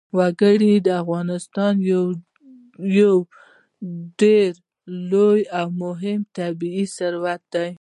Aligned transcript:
وګړي 0.17 0.73
د 0.87 0.87
افغانستان 1.01 1.73
یو 2.97 3.13
ډېر 4.21 4.49
لوی 5.11 5.41
او 5.59 5.67
مهم 5.83 6.19
طبعي 6.37 6.83
ثروت 6.95 7.41
دی. 7.53 7.67